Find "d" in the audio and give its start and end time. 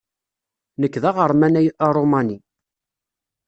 1.03-1.03